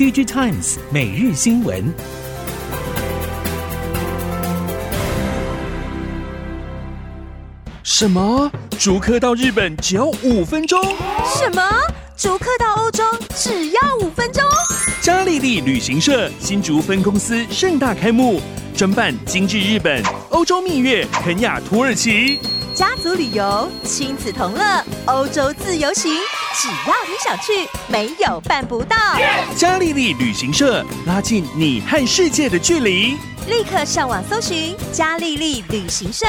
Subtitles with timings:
[0.00, 1.92] DigiTimes 每日新闻。
[7.82, 8.50] 什么？
[8.78, 10.82] 逐客到日本只要五分钟？
[11.26, 11.62] 什么？
[12.16, 13.04] 逐客到欧洲
[13.36, 14.42] 只要五分钟？
[15.02, 18.40] 嘉利利旅行社新竹分公司盛大开幕，
[18.74, 22.40] 专办精致日本、欧洲蜜月、肯亚、土耳其。
[22.72, 26.10] 家族旅游、亲子同乐、欧洲自由行，
[26.54, 28.96] 只要你想去，没有办不到。
[29.56, 36.26] 嘉丽丽旅行社拉近你和世界的距离，立刻上网搜寻嘉丽丽旅行社。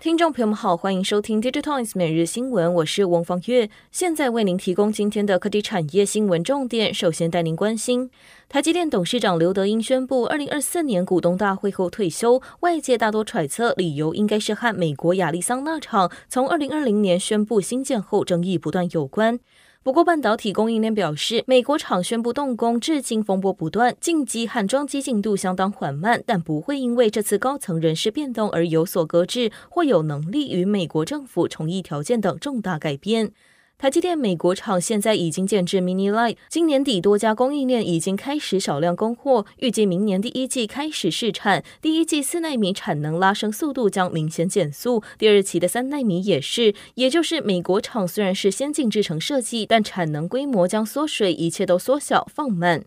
[0.00, 6.94] 听众朋友们好，欢迎收听《Digital Times 每日新闻》，我是王方月，现在为您提供今天的科技产业新闻重点。
[6.94, 8.08] 首先带您关心，
[8.48, 19.40] 台积电董事长刘德英宣布，二零二四年股东大会后退休，外界大多揣测理由应该是和美国亚利桑那厂从二零二零年宣布兴建后争议不断有关。
[19.84, 33.32] 不过，半导体供应链表示，美国厂宣布动工至今风波不断，近期焊装机进度相当缓慢，但不会因为这次高层人事变动而有所搁置，或有能力与美国政府重议条件等重大改变。
[33.80, 52.84] 台积电美国厂现在已经建至 Mini Light，今年底多家供应链已经开始少量供货，预计明年第一季开始试产，第一季四纳米产能拉升速度将明显减速，第二期的三纳米也是，也就是美国厂虽然是先进制程设计，但产能规模将缩水，一切都缩小放慢。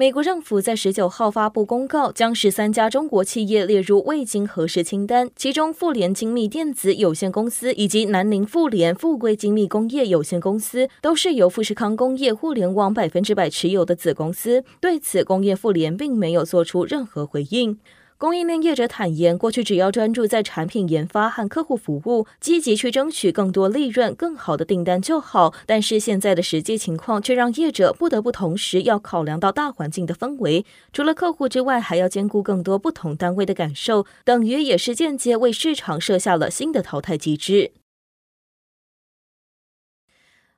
[0.00, 14.64] 美国政府在十九号发布公告，将十三家中国企业列入未经核实清单，其中富联精密电子有限公司以及南宁富联富贵精密工业有限公司都是由富士康工业互联网百分之百持有的子公司。
[14.80, 17.78] 对此，工业富联并没有做出任何回应。
[18.20, 25.54] 供应链业者坦言，过去只要专注在产品研发和客户服务，积极去争取更多利润、更好的订单就好。
[25.64, 37.70] 但是现在的实际情况却让业者不得不同时要考量到大环境的氛围，除了客户之外，还要兼顾更多不同单位的感受，等于也是间接为市场设下了新的淘汰机制。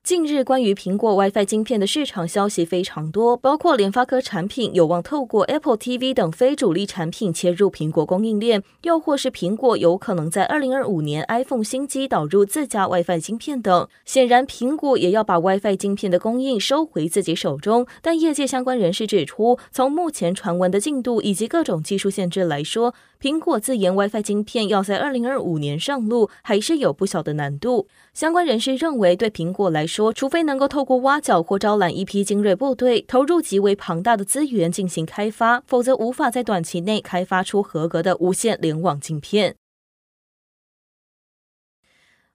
[0.03, 13.87] 近日，关于苹果 WiFi 晶片的市场消息非常多，包括联发科产品有望透过 Apple TV 等非主力产品切入苹果供应链，又或是苹果有可能在二零二五年 iPhone 新机导入自家 WiFi 晶片等。
[14.05, 17.87] 显然，苹果也要把 WiFi 晶片的供应收回自己手中。
[18.03, 27.87] 但业界相关人士指出，从目前传闻的进度以及各种技术限制来说，苹果自研 WiFi 晶片要在二零二五年上路，还是有不小的难度。
[28.13, 39.57] 相关人士认为，对苹果来说，说除非能够透过挖角或招揽一批精锐部队，投入极为庞大的资源进行开发，否则无法在短期内开发出合格的无线联网镜片。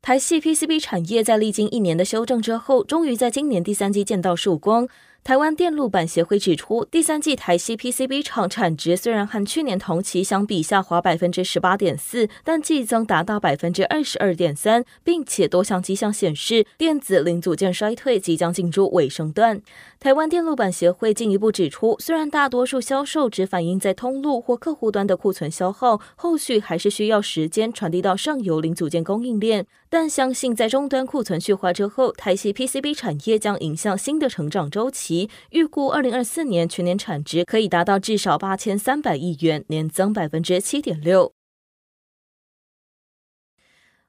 [0.07, 4.87] 台系 PCB 产业在历经一年的修正之后，终于在今年第三季见到曙光。
[5.21, 19.61] 台湾电路板协会指出，第三季台系 PCB 厂产值虽然和去年同期相比下滑百分之十八点四，但季增达到百分之二十二点三，并且多项迹象显示电子零组件衰退即将进入尾声段。
[19.99, 35.27] 台湾电路板协会进一步指出，虽然大多数销售只反映在通路或客户端的库存消耗，后续还是需要时间传递到上游零组件供应链，但但相信在终端库存去化之后，台系 PCB 产业将迎向新的成长周期。
[35.49, 41.36] 预估二零二四年全年产值可以达到至少八千三百亿元，年增百分之七点六。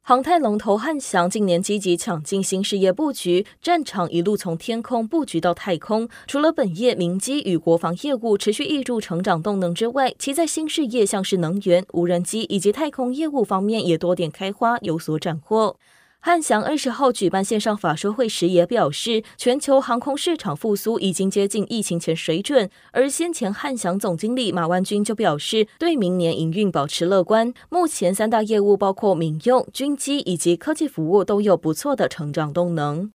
[0.08, 6.08] 航太龙头汉翔近年积极抢进新事业布局，战场一路从天空布局到太空。
[6.26, 15.76] 除了本业民机与国防业务持续挹注成长动能之外，其在新事业像是能源、无人机以及太空业务方面也多点开花，有所斩获。
[16.20, 22.68] 汉翔二十号举办线上法说会时也表示，全球航空市场复苏已经接近疫情前水准。
[22.92, 27.54] 而先前汉翔总经理马万军就表示，对明年营运保持乐观。
[27.70, 33.10] 目前三大业务包括民用、军机以及科技服务都有不错的成长动能。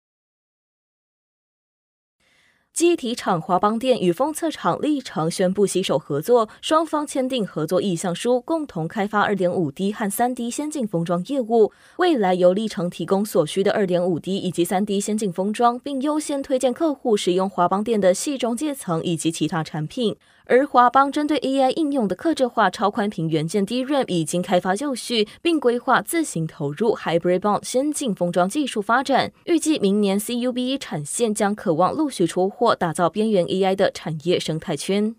[2.79, 11.73] 机体厂华邦电与封测厂立诚宣布携手合作，双方签订合作意向书，共同开发二点五 D 和三 D 先进封装业务。
[11.97, 20.15] 未来由立诚提供所需的二点五 D 以及三 D 先进封装，并优先推荐客户使用华邦电的系中介层以及其他产品。
[20.51, 29.31] 而华邦针对 AI 应用的客制化超宽屏元件 DRAM 已经开发就绪，并规划自行投入 Hybrid Bond 先进封装技术发展。
[29.45, 35.15] 预计明年 CUBE 产线将渴望陆续出货，打造边缘 AI 的产业生态圈。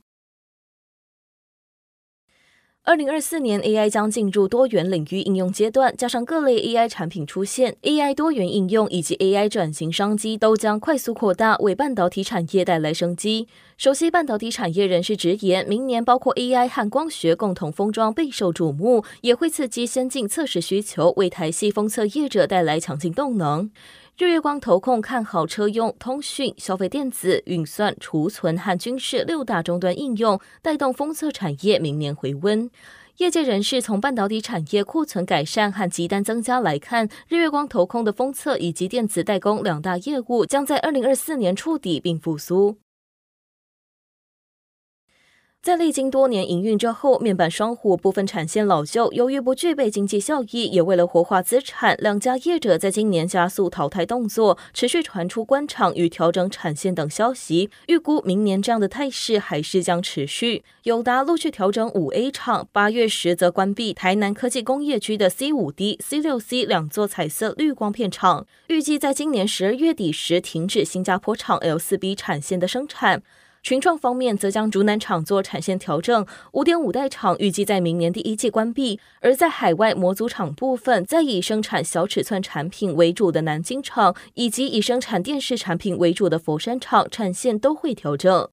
[2.90, 13.46] 二零二四年 AI 将进入多元领域应用阶段，加上各类 AI 产品出现，AI 多元应用以及 AI 转型商机都将快速扩大，为半导体产业带来生机。
[13.78, 23.70] 熟悉半导体产业人士直言，明年包括 AI 和光学共同封装备受瞩目，也会刺激先进测试需求，为台系封测业者带来强劲动能。
[24.20, 32.70] 日月光投控看好车用、通讯、消费电子、运算、储存和军事六大终端应用，带动封测产业明年回温。
[33.16, 42.76] 业界人士从半导体产业库存改善和急单增加来看，日月光投控的封测以及电子代工两大业务将在二零二四年触底并复苏。
[45.62, 57.68] 在历经多年营运之后，面板双虎部分产线老旧，由于不具备经济效益，也为了活化资产，两家业者在今年加速淘汰动作，持续传出关厂与调整产线等消息。
[57.88, 60.64] 预估明年这样的态势还是将持续。
[60.84, 73.22] 友达陆续调整五 A 厂，八月时则关闭台南科技工业区的 C 五 D、C 六 C 两座彩色滤光片厂，预计在今年十二月底时停止新加坡厂 L 四 B 产线的生产。
[73.62, 88.48] 群创方面则将竹南厂做产线调整，五点五代厂预计在明年第一季关闭；而在海外模组厂部分，在以生产小尺寸产品为主的南京厂，以及以生产电视产品为主的佛山厂，产线都会调整。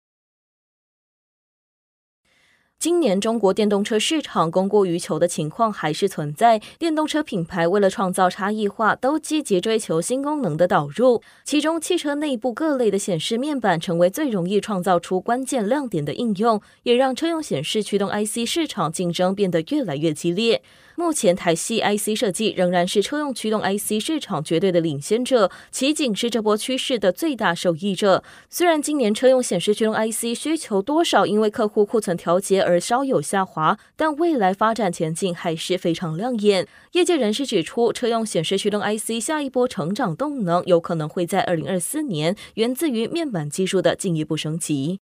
[2.79, 11.24] 今年中国电动车市场供过于求的情况还是存在，电动车品牌为了创造差异化，都积极追求新功能的导入。
[11.44, 20.62] 其中，汽车内部各类的显示面板成为最容易创造出关键亮点的应用，也让车用显示驱动 IC 市场竞争变得越来越激烈。
[20.99, 28.23] 目前台系 IC 设计仍然是车用驱动 IC 市场绝对的领先者，奇景是这波趋势的最大受益者。
[28.49, 36.67] 虽然今年车用显示驱动 IC 需求多少因为客户库存调节而稍有下滑，但未来发展前景还是非常亮眼。
[36.94, 44.97] 业界人士指出，车用显示驱动 IC 下一波成长动能有可能会在二零二四年源自于面板技术的进一步升级。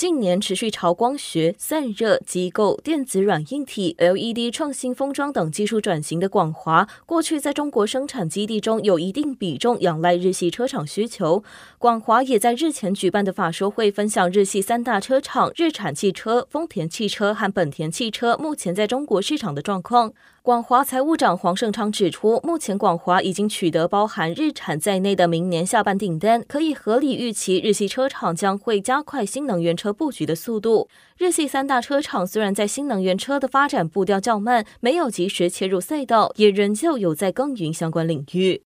[0.00, 11.44] 近年持续朝光学、散热、机构、电子软硬体、LED 创新封装等技术转型的广华，过去在中国生产基地中有一定比重仰赖日系车厂需求。
[11.76, 20.14] 广华也在日前举办的法说会分享日系三大车厂日产汽车、丰田汽车和本田汽车目前在中国市场的状况。
[20.42, 30.88] 广华财务长黄胜昌指出，目前广华已经取得包含日产在内的明年下半订单，可以合理预期日系车厂将会加快新能源车布局的速度。
[31.18, 38.62] 日系三大车厂虽然在新能源车的发展步调较慢，没有及时切入赛道，也仍旧有在耕耘相关领域。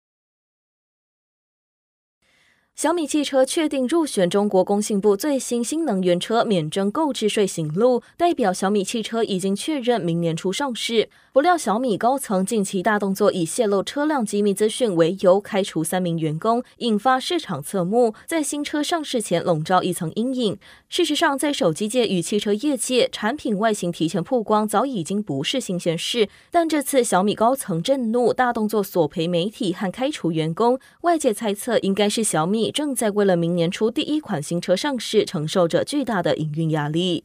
[2.75, 11.09] 小米汽车确定入选中国工信部最新新能源车免征购置税型录，代表小米汽车已经确认明年初上市。
[11.33, 20.59] 不料小米高层近期大动作，以泄露车辆机密资讯为由开除三名员工，引发市场侧目，在新车上市前笼罩一层阴影。
[20.89, 32.62] 事实上，在手机界与汽车业界，产品外形提前曝光早已经不是新鲜事，但这次小米高层震怒，大动作索赔媒体和开除员工，外界猜测应该是小米。
[32.71, 37.25] 正在为了明年初第一款新车上市，承受着巨大的营运压力。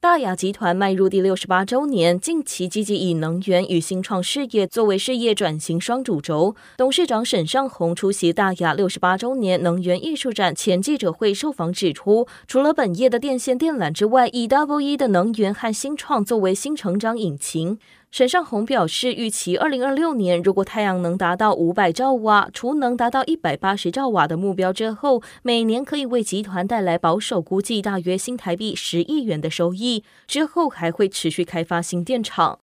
[0.00, 6.56] 大亚集团迈入第六十八周年，近期积极以能源与新创事业作为事业转型双主轴。
[6.76, 17.78] 董事长沈尚鸿出席大亚六十八周年能源艺术展前记者会受访指出，除了本业的电线电缆之外，以 Double E 的能源和新创作为新成长引擎。
[18.12, 30.04] 沈尚红表示，预期二零二六年，如果太阳能达到五百兆瓦，储能达到一百八十兆瓦的目标之后，每年可以为集团带来保守估计大约新台币十亿元的收益。
[30.26, 32.58] 之后还会持续开发新电厂。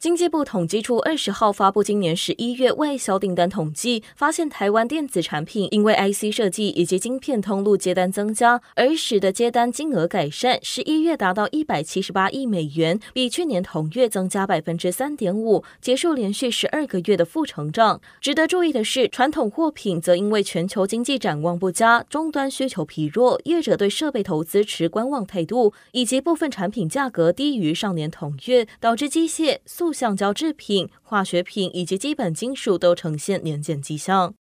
[0.00, 10.60] 经济部统计处二十号发布今年十一月外销订单统计，发现台湾电子产品因为 IC 设计以及晶片通路接单增加，而使得接单金额改善。
[10.62, 18.00] 十一月达到一百七十八亿美元，比去年同月增加百分之三点五，结束连续十二个月的负成长。
[18.20, 34.34] 值得注意的是，传统货品则因为全球经济展望不佳，终端需求疲弱，业者对设备投资持观望态度，以及部分产品价格低于上年同月，导致机械塑橡胶制品、化学品以及基本金属都呈现年检迹象。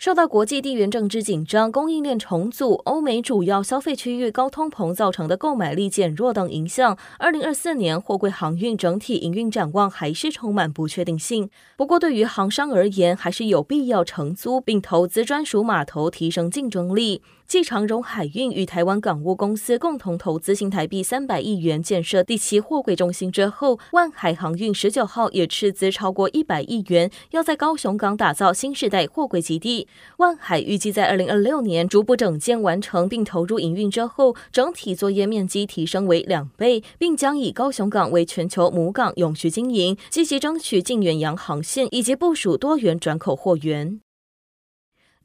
[0.00, 11.50] 受到国际地缘政治紧张、供应链重组、欧美主要消费区域高通膨造成的购买力减弱等影响，二零二四年货柜航运整体营运展望还是充满不确定性。
[11.76, 17.20] 不过，对于航商而言，还是有必要承租并投资专属码头，提升竞争力。
[17.46, 29.88] 继长荣海运与台湾港务公司共同投资新台币三百亿元建设第七货柜中心之后，万海航运十九号也斥资超过一百亿元，要在高雄港打造新世代货柜基地。
[30.18, 44.00] 万海预计在二零二六年逐步整建完成并投入营运之后，整体作业面积提升为两倍，并将以高雄港为全球母港，永续经营，积极争取近远洋航线以及部署多元转口货源。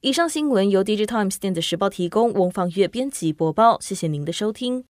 [0.02, 3.78] 以上新闻由《Digital Times》电子时报提供，翁方月编辑播报。
[3.82, 4.86] 谢谢您的收听。